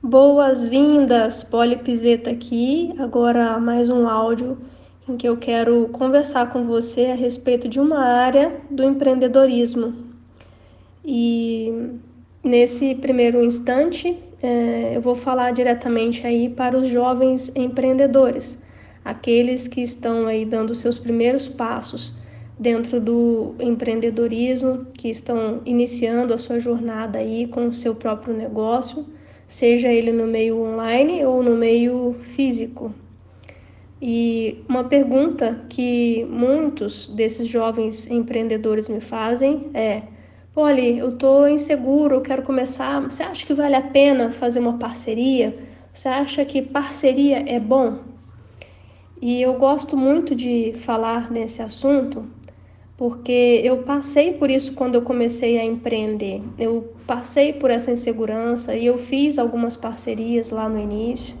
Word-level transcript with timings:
Boas-vindas, 0.00 1.42
Poli 1.42 1.76
Pizeta 1.76 2.30
aqui. 2.30 2.94
Agora 3.00 3.58
mais 3.58 3.90
um 3.90 4.08
áudio 4.08 4.56
em 5.08 5.16
que 5.16 5.28
eu 5.28 5.36
quero 5.36 5.88
conversar 5.88 6.52
com 6.52 6.62
você 6.62 7.06
a 7.06 7.16
respeito 7.16 7.68
de 7.68 7.80
uma 7.80 7.98
área 7.98 8.60
do 8.70 8.84
empreendedorismo. 8.84 9.92
E 11.04 11.98
nesse 12.44 12.94
primeiro 12.94 13.44
instante, 13.44 14.16
é, 14.40 14.92
eu 14.94 15.00
vou 15.00 15.16
falar 15.16 15.50
diretamente 15.50 16.24
aí 16.24 16.48
para 16.48 16.78
os 16.78 16.86
jovens 16.86 17.50
empreendedores, 17.56 18.56
aqueles 19.04 19.66
que 19.66 19.80
estão 19.80 20.28
aí 20.28 20.44
dando 20.44 20.76
seus 20.76 20.96
primeiros 20.96 21.48
passos 21.48 22.14
dentro 22.56 23.00
do 23.00 23.56
empreendedorismo, 23.58 24.86
que 24.94 25.08
estão 25.10 25.60
iniciando 25.66 26.32
a 26.32 26.38
sua 26.38 26.60
jornada 26.60 27.18
aí 27.18 27.48
com 27.48 27.66
o 27.66 27.72
seu 27.72 27.96
próprio 27.96 28.32
negócio 28.32 29.04
seja 29.48 29.88
ele 29.88 30.12
no 30.12 30.26
meio 30.26 30.62
online 30.62 31.24
ou 31.24 31.42
no 31.42 31.56
meio 31.56 32.14
físico. 32.20 32.94
E 34.00 34.62
uma 34.68 34.84
pergunta 34.84 35.64
que 35.68 36.24
muitos 36.30 37.08
desses 37.08 37.48
jovens 37.48 38.08
empreendedores 38.08 38.88
me 38.88 39.00
fazem 39.00 39.70
é: 39.74 40.02
Polly, 40.54 40.98
eu 40.98 41.08
estou 41.08 41.48
inseguro, 41.48 42.16
eu 42.16 42.20
quero 42.20 42.42
começar. 42.42 43.00
Você 43.00 43.24
acha 43.24 43.44
que 43.44 43.54
vale 43.54 43.74
a 43.74 43.82
pena 43.82 44.30
fazer 44.30 44.60
uma 44.60 44.78
parceria? 44.78 45.58
Você 45.92 46.08
acha 46.08 46.44
que 46.44 46.62
parceria 46.62 47.42
é 47.48 47.58
bom? 47.58 47.98
E 49.20 49.42
eu 49.42 49.54
gosto 49.54 49.96
muito 49.96 50.32
de 50.32 50.72
falar 50.76 51.28
nesse 51.28 51.60
assunto 51.60 52.37
porque 52.98 53.60
eu 53.62 53.78
passei 53.84 54.32
por 54.32 54.50
isso 54.50 54.74
quando 54.74 54.96
eu 54.96 55.02
comecei 55.02 55.56
a 55.56 55.64
empreender. 55.64 56.42
Eu 56.58 56.92
passei 57.06 57.52
por 57.52 57.70
essa 57.70 57.92
insegurança 57.92 58.74
e 58.74 58.84
eu 58.84 58.98
fiz 58.98 59.38
algumas 59.38 59.76
parcerias 59.76 60.50
lá 60.50 60.68
no 60.68 60.80
início 60.80 61.36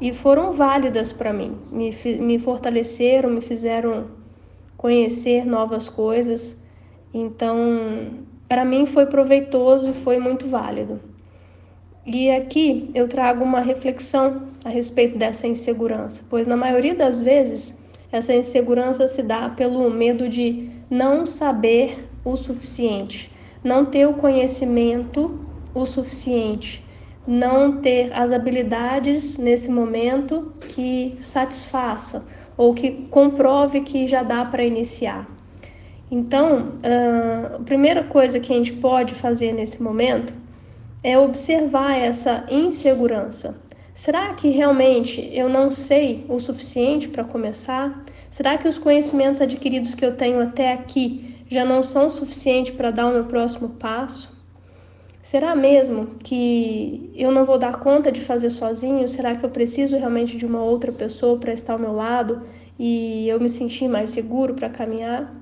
e 0.00 0.14
foram 0.14 0.54
válidas 0.54 1.12
para 1.12 1.34
mim. 1.34 1.54
Me, 1.70 1.94
me 2.18 2.38
fortaleceram, 2.38 3.28
me 3.28 3.42
fizeram 3.42 4.06
conhecer 4.74 5.44
novas 5.44 5.86
coisas. 5.86 6.56
Então, 7.12 7.56
para 8.48 8.64
mim 8.64 8.86
foi 8.86 9.04
proveitoso 9.04 9.90
e 9.90 9.92
foi 9.92 10.18
muito 10.18 10.48
válido. 10.48 10.98
E 12.06 12.30
aqui 12.30 12.90
eu 12.94 13.06
trago 13.06 13.44
uma 13.44 13.60
reflexão 13.60 14.44
a 14.64 14.70
respeito 14.70 15.18
dessa 15.18 15.46
insegurança, 15.46 16.22
pois 16.30 16.46
na 16.46 16.56
maioria 16.56 16.94
das 16.94 17.20
vezes 17.20 17.83
essa 18.16 18.32
insegurança 18.32 19.08
se 19.08 19.24
dá 19.24 19.48
pelo 19.48 19.90
medo 19.90 20.28
de 20.28 20.70
não 20.88 21.26
saber 21.26 22.08
o 22.24 22.36
suficiente, 22.36 23.28
não 23.62 23.84
ter 23.84 24.06
o 24.06 24.14
conhecimento 24.14 25.40
o 25.74 25.84
suficiente, 25.84 26.84
não 27.26 27.80
ter 27.80 28.12
as 28.12 28.30
habilidades 28.30 29.36
nesse 29.36 29.68
momento 29.68 30.52
que 30.68 31.16
satisfaça 31.20 32.24
ou 32.56 32.72
que 32.72 33.08
comprove 33.10 33.80
que 33.80 34.06
já 34.06 34.22
dá 34.22 34.44
para 34.44 34.62
iniciar. 34.62 35.28
Então, 36.08 36.74
a 37.56 37.58
primeira 37.64 38.04
coisa 38.04 38.38
que 38.38 38.52
a 38.52 38.56
gente 38.56 38.74
pode 38.74 39.16
fazer 39.16 39.52
nesse 39.52 39.82
momento 39.82 40.32
é 41.02 41.18
observar 41.18 41.96
essa 41.96 42.46
insegurança. 42.48 43.60
Será 43.94 44.34
que 44.34 44.48
realmente 44.48 45.30
eu 45.32 45.48
não 45.48 45.70
sei 45.70 46.26
o 46.28 46.40
suficiente 46.40 47.08
para 47.08 47.22
começar? 47.22 48.04
Será 48.28 48.58
que 48.58 48.66
os 48.66 48.76
conhecimentos 48.76 49.40
adquiridos 49.40 49.94
que 49.94 50.04
eu 50.04 50.16
tenho 50.16 50.42
até 50.42 50.72
aqui 50.72 51.36
já 51.48 51.64
não 51.64 51.80
são 51.80 52.10
suficientes 52.10 52.74
para 52.74 52.90
dar 52.90 53.06
o 53.06 53.12
meu 53.12 53.26
próximo 53.26 53.68
passo? 53.68 54.36
Será 55.22 55.54
mesmo 55.54 56.16
que 56.24 57.12
eu 57.14 57.30
não 57.30 57.44
vou 57.44 57.56
dar 57.56 57.78
conta 57.78 58.10
de 58.10 58.20
fazer 58.20 58.50
sozinho? 58.50 59.06
Será 59.06 59.36
que 59.36 59.46
eu 59.46 59.50
preciso 59.50 59.96
realmente 59.96 60.36
de 60.36 60.44
uma 60.44 60.60
outra 60.60 60.90
pessoa 60.90 61.38
para 61.38 61.52
estar 61.52 61.74
ao 61.74 61.78
meu 61.78 61.92
lado 61.92 62.42
e 62.76 63.28
eu 63.28 63.38
me 63.38 63.48
sentir 63.48 63.86
mais 63.86 64.10
seguro 64.10 64.54
para 64.54 64.68
caminhar? 64.68 65.32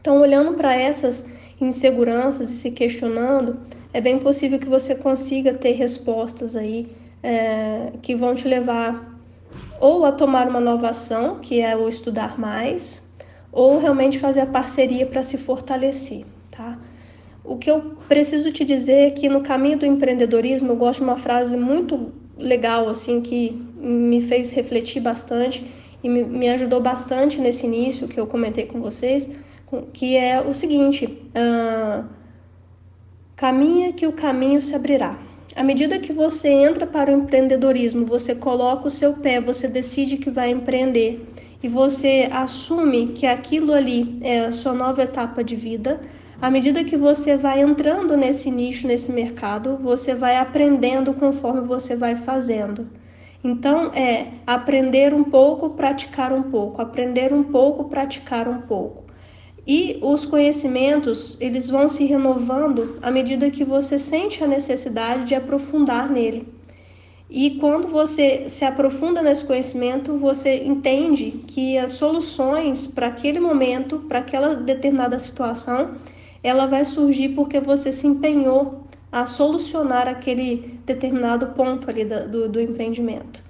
Então, 0.00 0.22
olhando 0.22 0.54
para 0.54 0.74
essas 0.74 1.28
inseguranças 1.60 2.50
e 2.50 2.56
se 2.56 2.70
questionando, 2.70 3.60
é 3.92 4.00
bem 4.00 4.18
possível 4.18 4.58
que 4.58 4.66
você 4.66 4.94
consiga 4.94 5.52
ter 5.52 5.72
respostas 5.72 6.56
aí 6.56 7.04
é, 7.22 7.92
que 8.02 8.14
vão 8.14 8.34
te 8.34 8.46
levar 8.46 9.16
ou 9.80 10.04
a 10.04 10.12
tomar 10.12 10.48
uma 10.48 10.60
nova 10.60 10.90
ação, 10.90 11.38
que 11.40 11.60
é 11.60 11.76
o 11.76 11.88
estudar 11.88 12.38
mais, 12.38 13.02
ou 13.52 13.78
realmente 13.78 14.18
fazer 14.18 14.40
a 14.40 14.46
parceria 14.46 15.06
para 15.06 15.22
se 15.22 15.36
fortalecer, 15.36 16.24
tá? 16.50 16.78
O 17.44 17.56
que 17.56 17.70
eu 17.70 17.96
preciso 18.08 18.50
te 18.50 18.64
dizer 18.64 19.08
é 19.08 19.10
que 19.10 19.28
no 19.28 19.40
caminho 19.40 19.78
do 19.78 19.86
empreendedorismo 19.86 20.72
eu 20.72 20.76
gosto 20.76 20.98
de 21.00 21.04
uma 21.04 21.16
frase 21.16 21.56
muito 21.56 22.12
legal, 22.36 22.88
assim, 22.88 23.20
que 23.20 23.50
me 23.76 24.20
fez 24.20 24.50
refletir 24.50 25.00
bastante 25.00 25.64
e 26.02 26.08
me, 26.08 26.24
me 26.24 26.48
ajudou 26.48 26.80
bastante 26.80 27.40
nesse 27.40 27.66
início 27.66 28.08
que 28.08 28.18
eu 28.18 28.26
comentei 28.26 28.66
com 28.66 28.80
vocês, 28.80 29.30
que 29.92 30.16
é 30.16 30.40
o 30.40 30.52
seguinte: 30.52 31.06
uh, 31.06 32.04
caminha 33.36 33.92
que 33.92 34.06
o 34.06 34.12
caminho 34.12 34.60
se 34.60 34.74
abrirá. 34.74 35.16
À 35.56 35.62
medida 35.62 35.98
que 35.98 36.12
você 36.12 36.50
entra 36.50 36.86
para 36.86 37.10
o 37.10 37.14
empreendedorismo, 37.14 38.04
você 38.04 38.34
coloca 38.34 38.88
o 38.88 38.90
seu 38.90 39.14
pé, 39.14 39.40
você 39.40 39.66
decide 39.66 40.18
que 40.18 40.28
vai 40.28 40.50
empreender 40.50 41.26
e 41.62 41.66
você 41.66 42.28
assume 42.30 43.06
que 43.14 43.24
aquilo 43.24 43.72
ali 43.72 44.18
é 44.20 44.40
a 44.40 44.52
sua 44.52 44.74
nova 44.74 45.02
etapa 45.02 45.42
de 45.42 45.56
vida, 45.56 45.98
à 46.42 46.50
medida 46.50 46.84
que 46.84 46.94
você 46.94 47.38
vai 47.38 47.62
entrando 47.62 48.18
nesse 48.18 48.50
nicho, 48.50 48.86
nesse 48.86 49.10
mercado, 49.10 49.78
você 49.78 50.14
vai 50.14 50.36
aprendendo 50.36 51.14
conforme 51.14 51.62
você 51.62 51.96
vai 51.96 52.16
fazendo. 52.16 52.86
Então 53.42 53.94
é 53.94 54.26
aprender 54.46 55.14
um 55.14 55.24
pouco, 55.24 55.70
praticar 55.70 56.34
um 56.34 56.42
pouco, 56.42 56.82
aprender 56.82 57.32
um 57.32 57.44
pouco, 57.44 57.84
praticar 57.84 58.46
um 58.46 58.60
pouco. 58.60 59.05
E 59.66 59.98
os 60.00 60.24
conhecimentos, 60.24 61.36
eles 61.40 61.68
vão 61.68 61.88
se 61.88 62.04
renovando 62.04 62.98
à 63.02 63.10
medida 63.10 63.50
que 63.50 63.64
você 63.64 63.98
sente 63.98 64.44
a 64.44 64.46
necessidade 64.46 65.24
de 65.24 65.34
aprofundar 65.34 66.08
nele. 66.08 66.46
E 67.28 67.50
quando 67.58 67.88
você 67.88 68.48
se 68.48 68.64
aprofunda 68.64 69.20
nesse 69.20 69.44
conhecimento, 69.44 70.16
você 70.16 70.62
entende 70.64 71.42
que 71.48 71.76
as 71.76 71.92
soluções 71.92 72.86
para 72.86 73.08
aquele 73.08 73.40
momento, 73.40 73.98
para 74.08 74.20
aquela 74.20 74.54
determinada 74.54 75.18
situação, 75.18 75.96
ela 76.42 76.66
vai 76.66 76.84
surgir 76.84 77.30
porque 77.30 77.58
você 77.58 77.90
se 77.90 78.06
empenhou 78.06 78.86
a 79.10 79.26
solucionar 79.26 80.06
aquele 80.06 80.78
determinado 80.86 81.48
ponto 81.48 81.90
ali 81.90 82.04
do, 82.04 82.48
do 82.48 82.60
empreendimento. 82.60 83.42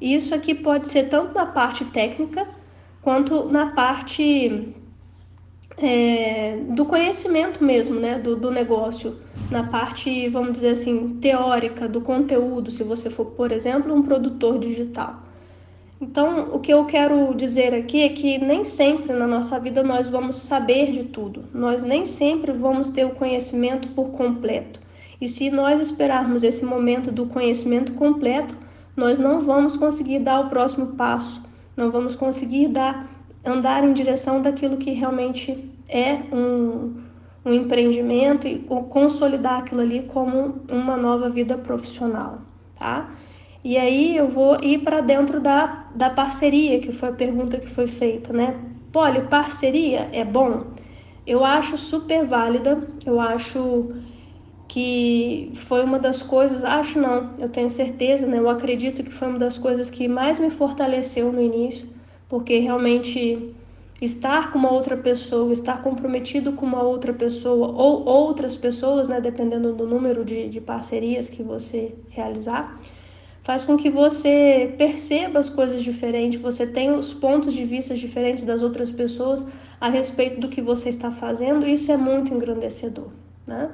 E 0.00 0.14
isso 0.16 0.34
aqui 0.34 0.52
pode 0.52 0.88
ser 0.88 1.08
tanto 1.08 1.32
na 1.32 1.46
parte 1.46 1.84
técnica 1.84 2.48
quanto 3.00 3.44
na 3.44 3.66
parte 3.66 4.74
é, 5.78 6.58
do 6.70 6.84
conhecimento 6.84 7.62
mesmo, 7.62 7.98
né, 7.98 8.18
do, 8.18 8.36
do 8.36 8.50
negócio, 8.50 9.16
na 9.50 9.64
parte, 9.64 10.28
vamos 10.28 10.54
dizer 10.54 10.70
assim, 10.70 11.18
teórica 11.20 11.88
do 11.88 12.00
conteúdo, 12.00 12.70
se 12.70 12.84
você 12.84 13.10
for, 13.10 13.26
por 13.26 13.52
exemplo, 13.52 13.94
um 13.94 14.02
produtor 14.02 14.58
digital. 14.58 15.22
Então, 16.00 16.50
o 16.52 16.58
que 16.58 16.72
eu 16.72 16.84
quero 16.84 17.34
dizer 17.34 17.74
aqui 17.74 18.02
é 18.02 18.08
que 18.08 18.38
nem 18.38 18.64
sempre 18.64 19.12
na 19.12 19.26
nossa 19.26 19.58
vida 19.58 19.82
nós 19.82 20.08
vamos 20.08 20.36
saber 20.36 20.92
de 20.92 21.04
tudo, 21.04 21.44
nós 21.52 21.82
nem 21.82 22.04
sempre 22.04 22.52
vamos 22.52 22.90
ter 22.90 23.04
o 23.04 23.14
conhecimento 23.14 23.88
por 23.88 24.10
completo. 24.10 24.80
E 25.20 25.28
se 25.28 25.50
nós 25.50 25.80
esperarmos 25.80 26.42
esse 26.42 26.64
momento 26.64 27.10
do 27.10 27.26
conhecimento 27.26 27.94
completo, 27.94 28.56
nós 28.96 29.18
não 29.18 29.40
vamos 29.40 29.76
conseguir 29.76 30.18
dar 30.18 30.40
o 30.40 30.48
próximo 30.48 30.88
passo, 30.88 31.40
não 31.76 31.90
vamos 31.90 32.14
conseguir 32.14 32.68
dar 32.68 33.13
andar 33.44 33.84
em 33.84 33.92
direção 33.92 34.40
daquilo 34.40 34.76
que 34.76 34.92
realmente 34.92 35.70
é 35.88 36.14
um, 36.32 37.02
um 37.44 37.52
empreendimento 37.52 38.46
e 38.46 38.58
consolidar 38.88 39.60
aquilo 39.60 39.80
ali 39.80 40.02
como 40.02 40.62
uma 40.68 40.96
nova 40.96 41.28
vida 41.28 41.58
profissional, 41.58 42.38
tá? 42.78 43.10
E 43.62 43.78
aí 43.78 44.16
eu 44.16 44.28
vou 44.28 44.62
ir 44.62 44.80
para 44.80 45.00
dentro 45.00 45.40
da, 45.40 45.86
da 45.94 46.10
parceria, 46.10 46.80
que 46.80 46.92
foi 46.92 47.08
a 47.08 47.12
pergunta 47.12 47.58
que 47.58 47.68
foi 47.68 47.86
feita, 47.86 48.32
né? 48.32 48.60
Poli, 48.92 49.22
parceria 49.22 50.08
é 50.12 50.24
bom? 50.24 50.66
Eu 51.26 51.44
acho 51.44 51.78
super 51.78 52.24
válida, 52.24 52.86
eu 53.06 53.18
acho 53.18 53.90
que 54.68 55.52
foi 55.54 55.82
uma 55.82 55.98
das 55.98 56.20
coisas, 56.22 56.64
acho 56.64 57.00
não, 57.00 57.30
eu 57.38 57.48
tenho 57.48 57.70
certeza, 57.70 58.26
né? 58.26 58.38
Eu 58.38 58.48
acredito 58.48 59.02
que 59.02 59.12
foi 59.12 59.28
uma 59.28 59.38
das 59.38 59.56
coisas 59.56 59.88
que 59.90 60.08
mais 60.08 60.38
me 60.38 60.50
fortaleceu 60.50 61.32
no 61.32 61.40
início, 61.40 61.88
porque 62.28 62.58
realmente 62.58 63.54
estar 64.00 64.52
com 64.52 64.58
uma 64.58 64.70
outra 64.70 64.96
pessoa, 64.96 65.52
estar 65.52 65.82
comprometido 65.82 66.52
com 66.52 66.66
uma 66.66 66.82
outra 66.82 67.12
pessoa 67.12 67.68
ou 67.68 68.04
outras 68.04 68.56
pessoas, 68.56 69.08
né, 69.08 69.20
dependendo 69.20 69.72
do 69.72 69.86
número 69.86 70.24
de, 70.24 70.48
de 70.48 70.60
parcerias 70.60 71.28
que 71.28 71.42
você 71.42 71.94
realizar, 72.10 72.80
faz 73.42 73.64
com 73.64 73.76
que 73.76 73.90
você 73.90 74.74
perceba 74.78 75.38
as 75.38 75.50
coisas 75.50 75.82
diferentes, 75.82 76.40
você 76.40 76.66
tenha 76.66 76.94
os 76.94 77.12
pontos 77.12 77.52
de 77.52 77.64
vista 77.64 77.94
diferentes 77.94 78.44
das 78.44 78.62
outras 78.62 78.90
pessoas 78.90 79.44
a 79.80 79.88
respeito 79.88 80.40
do 80.40 80.48
que 80.48 80.62
você 80.62 80.88
está 80.88 81.10
fazendo, 81.10 81.66
e 81.66 81.74
isso 81.74 81.92
é 81.92 81.96
muito 81.96 82.32
engrandecedor, 82.32 83.08
né? 83.46 83.70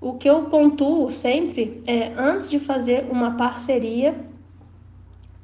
O 0.00 0.14
que 0.14 0.28
eu 0.28 0.44
pontuo 0.46 1.10
sempre 1.12 1.80
é 1.86 2.12
antes 2.16 2.50
de 2.50 2.58
fazer 2.58 3.06
uma 3.08 3.36
parceria 3.36 4.16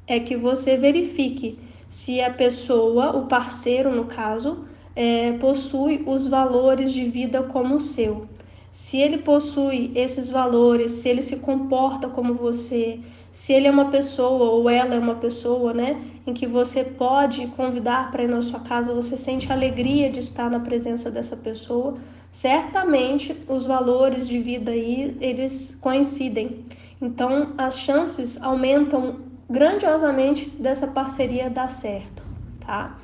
é 0.05 0.19
que 0.19 0.35
você 0.35 0.75
verifique 0.75 1.57
se 1.89 2.21
a 2.21 2.31
pessoa, 2.31 3.17
o 3.17 3.25
parceiro 3.25 3.93
no 3.93 4.05
caso, 4.05 4.65
é, 4.95 5.31
possui 5.33 6.03
os 6.05 6.27
valores 6.27 6.93
de 6.93 7.03
vida 7.05 7.41
como 7.43 7.77
o 7.77 7.81
seu. 7.81 8.27
Se 8.71 8.97
ele 8.97 9.17
possui 9.17 9.91
esses 9.95 10.29
valores, 10.29 10.91
se 10.91 11.09
ele 11.09 11.23
se 11.23 11.37
comporta 11.37 12.07
como 12.07 12.35
você, 12.35 12.99
se 13.31 13.51
ele 13.51 13.67
é 13.67 13.71
uma 13.71 13.85
pessoa 13.85 14.51
ou 14.51 14.69
ela 14.69 14.93
é 14.93 14.99
uma 14.99 15.15
pessoa, 15.15 15.73
né, 15.73 15.99
em 16.27 16.33
que 16.33 16.45
você 16.45 16.83
pode 16.83 17.47
convidar 17.47 18.11
para 18.11 18.23
ir 18.23 18.29
na 18.29 18.41
sua 18.41 18.59
casa, 18.59 18.93
você 18.93 19.17
sente 19.17 19.51
alegria 19.51 20.11
de 20.11 20.19
estar 20.19 20.49
na 20.49 20.59
presença 20.59 21.09
dessa 21.09 21.35
pessoa, 21.35 21.97
certamente 22.31 23.35
os 23.47 23.65
valores 23.65 24.27
de 24.27 24.37
vida 24.37 24.71
aí 24.71 25.17
eles 25.19 25.75
coincidem. 25.81 26.65
Então 27.01 27.53
as 27.57 27.79
chances 27.79 28.41
aumentam 28.41 29.28
grandiosamente 29.49 30.49
dessa 30.49 30.87
parceria 30.87 31.49
dar 31.49 31.69
certo, 31.69 32.23
tá? 32.65 32.97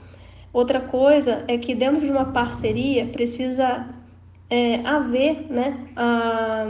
Outra 0.54 0.80
coisa 0.80 1.44
é 1.48 1.58
que 1.58 1.76
dentro 1.76 2.02
de 2.02 2.12
uma 2.12 2.26
parceria 2.26 3.08
precisa 3.08 3.88
é, 4.50 4.80
haver, 4.86 5.48
né, 5.50 5.88
a, 5.96 6.68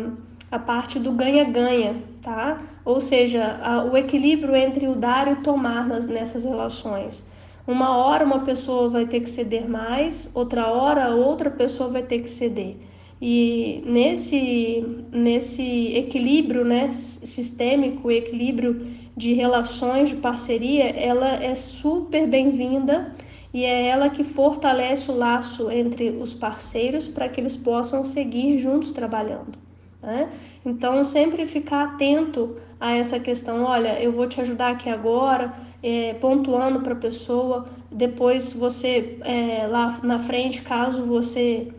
a 0.52 0.58
parte 0.58 0.98
do 0.98 1.12
ganha-ganha, 1.12 1.96
tá? 2.22 2.62
Ou 2.84 3.00
seja, 3.02 3.60
a, 3.62 3.84
o 3.84 3.96
equilíbrio 3.96 4.56
entre 4.56 4.88
o 4.88 4.96
dar 4.96 5.28
e 5.28 5.34
o 5.34 5.42
tomar 5.44 5.88
nas, 5.88 6.08
nessas 6.08 6.46
relações. 6.46 7.24
Uma 7.68 7.98
hora 7.98 8.24
uma 8.24 8.40
pessoa 8.40 8.90
vai 8.90 9.06
ter 9.06 9.20
que 9.20 9.30
ceder 9.30 9.68
mais, 9.70 10.30
outra 10.34 10.68
hora 10.68 11.10
outra 11.10 11.50
pessoa 11.50 11.90
vai 11.90 12.04
ter 12.04 12.20
que 12.20 12.30
ceder. 12.30 12.78
E 13.22 13.82
nesse, 13.86 14.86
nesse 15.12 15.96
equilíbrio 15.96 16.66
né, 16.66 16.90
sistêmico, 16.92 18.12
equilíbrio 18.12 19.05
de 19.16 19.34
relações 19.34 20.10
de 20.10 20.16
parceria, 20.16 20.90
ela 20.90 21.42
é 21.42 21.56
super 21.56 22.28
bem-vinda 22.28 23.14
e 23.54 23.64
é 23.64 23.88
ela 23.88 24.10
que 24.10 24.24
fortalece 24.24 25.10
o 25.10 25.16
laço 25.16 25.72
entre 25.72 26.10
os 26.10 26.34
parceiros 26.34 27.08
para 27.08 27.30
que 27.30 27.40
eles 27.40 27.56
possam 27.56 28.04
seguir 28.04 28.58
juntos 28.58 28.92
trabalhando. 28.92 29.58
Né? 30.02 30.30
Então, 30.66 31.04
sempre 31.06 31.46
ficar 31.46 31.84
atento 31.84 32.58
a 32.80 32.92
essa 32.92 33.20
questão: 33.20 33.64
olha, 33.64 34.00
eu 34.02 34.12
vou 34.12 34.28
te 34.28 34.42
ajudar 34.42 34.72
aqui 34.72 34.90
agora, 34.90 35.54
é, 35.82 36.14
pontuando 36.16 36.82
para 36.82 36.94
a 36.94 36.98
pessoa, 36.98 37.68
depois 37.92 38.52
você, 38.52 39.18
é, 39.22 39.66
lá 39.68 40.00
na 40.04 40.20
frente, 40.20 40.62
caso 40.62 41.06
você 41.06 41.70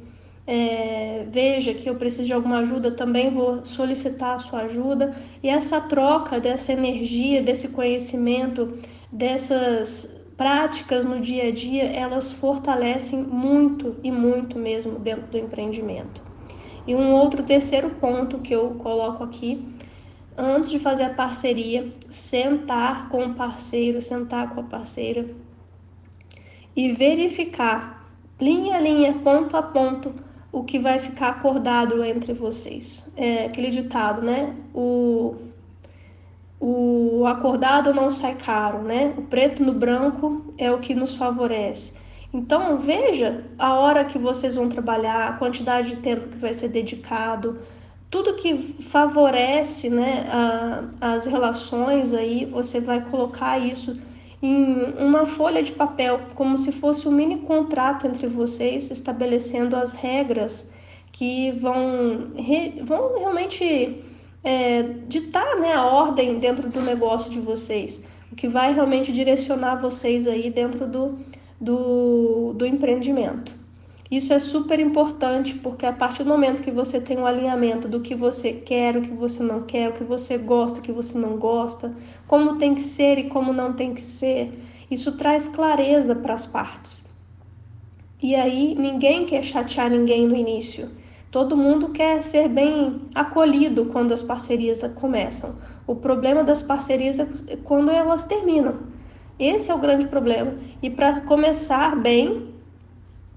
é, 0.47 1.27
veja 1.29 1.75
que 1.75 1.91
eu 1.91 1.97
preciso 1.97 2.25
de 2.25 2.33
alguma 2.33 2.59
ajuda, 2.59 2.93
também 2.93 3.31
vou 3.31 3.65
solicitar 3.65 4.37
a 4.37 4.39
sua 4.39 4.61
ajuda. 4.61 5.17
E 5.43 5.49
essa 5.49 5.81
troca 5.81 6.39
dessa 6.39 6.73
energia, 6.73 7.43
desse 7.43 7.69
conhecimento, 7.69 8.79
dessas 9.11 10.15
práticas 10.37 11.05
no 11.05 11.19
dia 11.19 11.49
a 11.49 11.51
dia, 11.51 11.85
elas 11.85 12.33
fortalecem 12.33 13.19
muito 13.19 13.97
e 14.05 14.11
muito 14.13 14.59
mesmo 14.59 14.99
dentro 14.99 15.27
do 15.27 15.39
empreendimento. 15.39 16.23
E 16.87 16.95
um 16.95 17.13
outro 17.13 17.43
terceiro 17.43 17.91
ponto 17.91 18.39
que 18.39 18.55
eu 18.55 18.71
coloco 18.75 19.25
aqui, 19.25 19.67
antes 20.37 20.71
de 20.71 20.79
fazer 20.79 21.05
a 21.05 21.11
parceria, 21.11 21.93
sentar 22.09 23.09
com 23.09 23.25
o 23.25 23.35
parceiro, 23.35 24.01
sentar 24.01 24.55
com 24.55 24.61
a 24.61 24.65
parceira 24.65 25.29
e 26.77 26.93
verificar 26.93 28.07
linha 28.41 28.77
a 28.77 28.81
linha, 28.81 29.15
ponto 29.15 29.57
a 29.57 29.63
ponto, 29.63 30.15
o 30.57 30.65
que 30.65 30.79
vai 30.79 30.99
ficar 30.99 31.29
acordado 31.29 32.03
entre 32.03 32.33
vocês. 32.33 33.05
É 33.15 33.45
aquele 33.45 33.69
ditado, 33.69 34.23
né? 34.23 34.55
O, 34.73 35.35
o 36.59 37.27
acordado 37.27 37.93
não 37.93 38.11
sai 38.11 38.37
caro, 38.37 38.79
né? 38.79 39.13
O 39.19 39.23
preto 39.23 39.63
no 39.63 39.75
branco 39.75 40.55
é 40.57 40.73
o 40.73 40.79
que 40.79 40.95
nos 40.95 41.15
favorece. 41.15 41.93
Então, 42.33 42.79
veja 42.79 43.45
a 43.59 43.75
hora 43.75 44.07
que 44.07 44.19
vocês 44.19 44.55
vão 44.55 44.67
trabalhar, 44.67 45.29
a 45.29 45.33
quantidade 45.35 45.91
de 45.91 45.97
tempo 45.97 46.29
que 46.29 46.39
vai 46.39 46.55
ser 46.55 46.69
dedicado, 46.69 47.59
tudo 48.11 48.37
que 48.37 48.57
favorece 48.83 49.91
né, 49.91 50.27
a, 50.31 50.85
as 51.17 51.27
relações 51.27 52.15
aí, 52.15 52.47
você 52.47 52.81
vai 52.81 53.03
colocar 53.03 53.59
isso 53.59 53.95
em 54.43 54.95
uma 54.99 55.27
folha 55.27 55.63
de 55.63 55.73
papel, 55.73 56.21
como 56.35 56.59
se 56.59 56.71
fosse 56.73 57.09
um 57.09 57.11
mini 57.11 57.39
contrato 57.39 58.07
entre 58.07 58.27
vocês, 58.27 58.91
estabelecendo 58.91 59.75
as 59.77 59.95
regras 59.95 60.71
que 61.13 61.51
vão, 61.53 62.33
vão 62.85 63.19
realmente 63.19 64.05
é, 64.45 64.83
ditar 65.09 65.57
né, 65.57 65.73
a 65.73 65.85
ordem 65.87 66.39
dentro 66.39 66.69
do 66.69 66.81
negócio 66.83 67.31
de 67.31 67.41
vocês, 67.41 68.03
o 68.31 68.37
que 68.37 68.47
vai 68.47 68.73
realmente 68.75 69.13
direcionar 69.13 69.77
vocês 69.77 70.27
aí 70.27 70.51
dentro 70.51 70.87
do, 70.87 71.19
do, 71.61 72.53
do 72.53 72.67
empreendimento. 72.67 73.53
Isso 74.11 74.33
é 74.33 74.39
super 74.39 74.79
importante 74.79 75.55
porque 75.55 75.85
a 75.85 75.93
partir 75.93 76.23
do 76.23 76.29
momento 76.29 76.63
que 76.63 76.71
você 76.71 77.01
tem 77.01 77.19
um 77.19 77.27
alinhamento 77.27 77.89
do 77.89 78.01
que 78.01 78.15
você 78.15 78.53
quer, 78.53 78.97
o 78.97 79.03
que 79.03 79.13
você 79.13 79.43
não 79.43 79.63
quer, 79.63 79.89
o 79.89 79.93
que 79.95 80.05
você 80.05 80.39
gosta, 80.39 80.79
o 80.79 80.83
que 80.83 80.93
você 80.93 81.19
não 81.19 81.37
gosta, 81.37 81.93
como 82.29 82.57
tem 82.57 82.75
que 82.75 82.83
ser 82.83 83.19
e 83.19 83.25
como 83.25 83.53
não 83.53 83.73
tem 83.73 83.95
que 83.95 84.03
ser, 84.03 84.63
isso 84.89 85.13
traz 85.13 85.49
clareza 85.49 86.15
para 86.15 86.35
as 86.35 86.47
partes. 86.47 87.05
E 88.23 88.35
aí 88.35 88.77
ninguém 88.77 89.27
quer 89.27 89.43
chatear 89.43 89.91
ninguém 89.91 90.27
no 90.27 90.37
início. 90.37 90.89
Todo 91.31 91.57
mundo 91.57 91.89
quer 91.89 92.23
ser 92.23 92.49
bem 92.49 93.01
acolhido 93.15 93.87
quando 93.87 94.13
as 94.13 94.23
parcerias 94.23 94.83
começam. 94.95 95.57
O 95.85 95.97
problema 95.97 96.45
das 96.45 96.63
parcerias 96.63 97.19
é 97.19 97.57
quando 97.57 97.91
elas 97.91 98.25
terminam. 98.25 98.77
Esse 99.39 99.71
é 99.71 99.75
o 99.75 99.79
grande 99.79 100.07
problema. 100.07 100.55
E 100.81 100.89
para 100.89 101.21
começar 101.23 101.95
bem, 101.97 102.56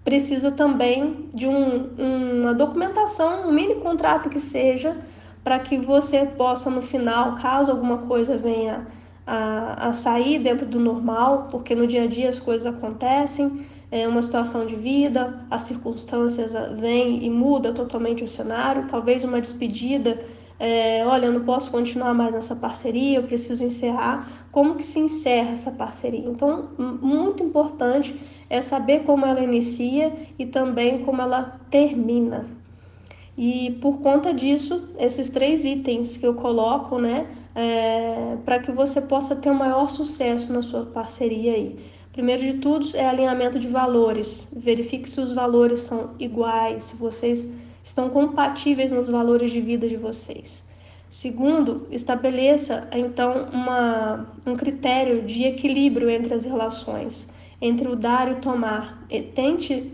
precisa 0.10 0.50
também 0.50 1.30
de 1.36 1.46
um, 1.46 2.42
uma 2.42 2.52
documentação, 2.52 3.48
um 3.48 3.52
mini 3.52 3.76
contrato 3.76 4.28
que 4.28 4.40
seja, 4.40 4.98
para 5.44 5.60
que 5.60 5.78
você 5.78 6.26
possa, 6.26 6.68
no 6.68 6.82
final, 6.82 7.36
caso 7.36 7.70
alguma 7.70 8.00
coisa 8.00 8.36
venha 8.36 8.88
a, 9.26 9.90
a 9.90 9.94
sair 9.94 10.40
dentro 10.40 10.66
do 10.66 10.80
normal, 10.80 11.50
porque 11.52 11.76
no 11.76 11.86
dia 11.86 12.06
a 12.06 12.08
dia 12.08 12.28
as 12.28 12.40
coisas 12.40 12.66
acontecem, 12.66 13.64
é 13.92 14.08
uma 14.08 14.24
situação 14.24 14.66
de 14.66 14.76
vida, 14.76 15.46
as 15.52 15.62
circunstâncias 15.62 16.54
vêm 16.80 17.24
e 17.24 17.30
muda 17.30 17.72
totalmente 17.72 18.24
o 18.24 18.28
cenário, 18.28 18.88
talvez 18.90 19.24
uma 19.24 19.40
despedida 19.40 20.26
é, 20.60 21.06
olha, 21.06 21.28
eu 21.28 21.32
não 21.32 21.46
posso 21.46 21.72
continuar 21.72 22.14
mais 22.14 22.34
nessa 22.34 22.54
parceria, 22.54 23.20
eu 23.20 23.24
preciso 23.24 23.64
encerrar. 23.64 24.30
Como 24.52 24.76
que 24.76 24.84
se 24.84 25.00
encerra 25.00 25.52
essa 25.52 25.72
parceria? 25.72 26.28
Então, 26.28 26.72
muito 26.78 27.42
importante 27.42 28.20
é 28.50 28.62
saber 28.62 29.04
como 29.04 29.26
ela 29.26 29.42
inicia 29.42 30.12
e 30.38 30.46
também 30.46 31.04
como 31.04 31.22
ela 31.22 31.60
termina. 31.70 32.48
E 33.38 33.78
por 33.82 34.00
conta 34.00 34.34
disso, 34.34 34.90
esses 34.98 35.30
três 35.30 35.64
itens 35.64 36.18
que 36.18 36.26
eu 36.26 36.34
coloco, 36.34 37.00
né, 37.00 37.28
é, 37.56 38.38
para 38.44 38.60
que 38.60 38.72
você 38.72 39.02
possa 39.02 39.36
ter 39.36 39.50
um 39.50 39.54
maior 39.54 39.90
sucesso 39.90 40.52
na 40.52 40.62
sua 40.62 40.86
parceria 40.86 41.54
aí. 41.54 41.80
Primeiro 42.12 42.42
de 42.42 42.54
tudo 42.56 42.86
é 42.98 43.08
alinhamento 43.08 43.60
de 43.60 43.68
valores. 43.68 44.48
Verifique 44.52 45.10
se 45.10 45.22
os 45.22 45.32
valores 45.32 45.82
são 45.82 46.12
iguais, 46.20 46.86
se 46.86 46.96
vocês 46.98 47.48
estão 47.84 48.10
compatíveis 48.10 48.92
nos 48.92 49.08
valores 49.08 49.52
de 49.52 49.62
vida 49.62 49.88
de 49.88 49.96
vocês. 49.96 50.68
Segundo, 51.10 51.88
estabeleça 51.90 52.88
então 52.92 53.48
uma, 53.52 54.28
um 54.46 54.56
critério 54.56 55.24
de 55.24 55.44
equilíbrio 55.44 56.10
entre 56.10 56.34
as 56.34 56.46
relações, 56.46 57.28
entre 57.62 57.88
o 57.88 57.96
dar 57.96 58.30
e 58.30 58.34
o 58.34 58.42
tomar. 58.42 59.04
E 59.10 59.22
tente, 59.22 59.92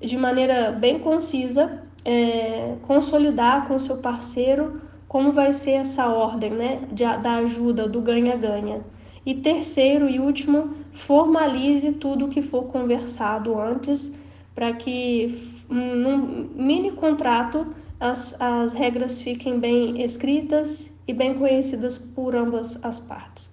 de 0.00 0.16
maneira 0.16 0.70
bem 0.72 0.98
concisa, 0.98 1.82
é, 2.04 2.76
consolidar 2.82 3.66
com 3.66 3.76
o 3.76 3.80
seu 3.80 3.98
parceiro 3.98 4.80
como 5.08 5.32
vai 5.32 5.52
ser 5.52 5.72
essa 5.72 6.06
ordem 6.06 6.50
né, 6.50 6.80
de, 6.92 7.04
da 7.04 7.36
ajuda, 7.36 7.88
do 7.88 8.00
ganha-ganha. 8.00 8.82
E 9.24 9.34
terceiro 9.34 10.08
e 10.08 10.20
último, 10.20 10.74
formalize 10.92 11.92
tudo 11.92 12.26
o 12.26 12.28
que 12.28 12.42
for 12.42 12.64
conversado 12.64 13.58
antes, 13.58 14.12
para 14.54 14.72
que 14.72 15.52
num 15.68 16.48
mini 16.54 16.92
contrato 16.92 17.66
as, 17.98 18.38
as 18.40 18.74
regras 18.74 19.20
fiquem 19.20 19.58
bem 19.58 20.02
escritas 20.02 20.90
e 21.06 21.12
bem 21.12 21.34
conhecidas 21.34 21.98
por 21.98 22.36
ambas 22.36 22.82
as 22.84 22.98
partes. 22.98 23.50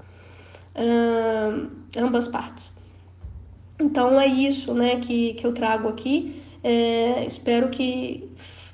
Ambas 1.98 2.28
partes. 2.28 2.75
Então 3.80 4.20
é 4.20 4.28
isso 4.28 4.74
né, 4.74 4.98
que, 4.98 5.34
que 5.34 5.46
eu 5.46 5.54
trago 5.54 5.88
aqui. 5.88 6.42
É, 6.64 7.26
espero 7.26 7.70
que 7.70 8.30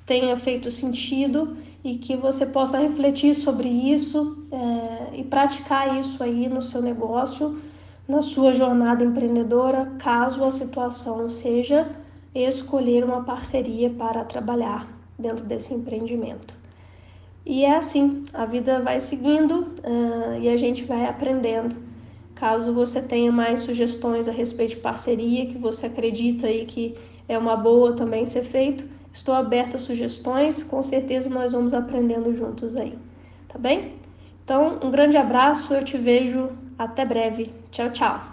tenha 0.05 0.35
feito 0.37 0.69
sentido 0.71 1.57
e 1.83 1.97
que 1.97 2.15
você 2.15 2.45
possa 2.45 2.77
refletir 2.77 3.33
sobre 3.33 3.67
isso 3.67 4.45
é, 4.51 5.19
e 5.19 5.23
praticar 5.23 5.99
isso 5.99 6.23
aí 6.23 6.47
no 6.47 6.61
seu 6.61 6.81
negócio, 6.81 7.59
na 8.07 8.21
sua 8.21 8.53
jornada 8.53 9.03
empreendedora, 9.03 9.91
caso 9.97 10.43
a 10.43 10.51
situação 10.51 11.29
seja 11.29 11.89
escolher 12.33 13.03
uma 13.03 13.23
parceria 13.23 13.89
para 13.89 14.23
trabalhar 14.23 14.87
dentro 15.17 15.43
desse 15.43 15.73
empreendimento. 15.73 16.53
E 17.45 17.65
é 17.65 17.75
assim, 17.75 18.25
a 18.33 18.45
vida 18.45 18.79
vai 18.79 18.99
seguindo 18.99 19.73
uh, 19.83 20.39
e 20.39 20.47
a 20.47 20.57
gente 20.57 20.83
vai 20.83 21.05
aprendendo. 21.05 21.75
Caso 22.41 22.73
você 22.73 22.99
tenha 22.99 23.31
mais 23.31 23.59
sugestões 23.59 24.27
a 24.27 24.31
respeito 24.31 24.71
de 24.71 24.77
parceria, 24.77 25.45
que 25.45 25.59
você 25.59 25.85
acredita 25.85 26.47
aí 26.47 26.65
que 26.65 26.95
é 27.29 27.37
uma 27.37 27.55
boa 27.55 27.93
também 27.93 28.25
ser 28.25 28.43
feito, 28.43 28.83
estou 29.13 29.35
aberta 29.35 29.77
a 29.77 29.79
sugestões, 29.79 30.63
com 30.63 30.81
certeza 30.81 31.29
nós 31.29 31.51
vamos 31.51 31.71
aprendendo 31.71 32.33
juntos 32.33 32.75
aí, 32.75 32.97
tá 33.47 33.59
bem? 33.59 33.93
Então, 34.43 34.79
um 34.83 34.89
grande 34.89 35.17
abraço, 35.17 35.71
eu 35.71 35.85
te 35.85 35.99
vejo 35.99 36.49
até 36.79 37.05
breve. 37.05 37.53
Tchau, 37.69 37.91
tchau. 37.91 38.30